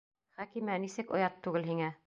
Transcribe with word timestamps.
Хәкимә, 0.37 0.79
нисек 0.85 1.15
оят 1.19 1.39
түгел 1.47 1.71
һиңә?! 1.73 1.95